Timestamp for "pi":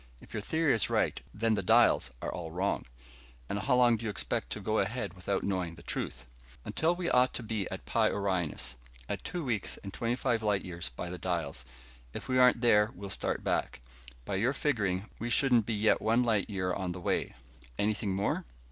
7.85-8.09